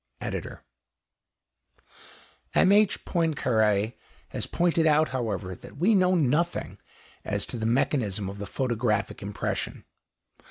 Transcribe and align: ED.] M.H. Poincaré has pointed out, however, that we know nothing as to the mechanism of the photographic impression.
ED.] 0.19 0.57
M.H. 2.55 3.05
Poincaré 3.05 3.93
has 4.29 4.47
pointed 4.47 4.87
out, 4.87 5.09
however, 5.09 5.53
that 5.53 5.77
we 5.77 5.93
know 5.93 6.15
nothing 6.15 6.79
as 7.23 7.45
to 7.45 7.55
the 7.55 7.67
mechanism 7.67 8.27
of 8.27 8.39
the 8.39 8.47
photographic 8.47 9.21
impression. 9.21 9.85